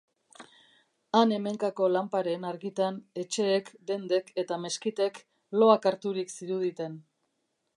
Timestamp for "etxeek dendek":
3.25-4.33